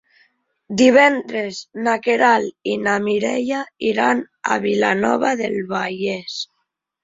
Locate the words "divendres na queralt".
0.81-2.73